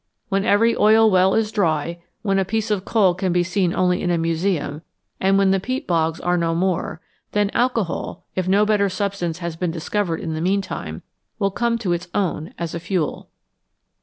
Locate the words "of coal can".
2.71-3.31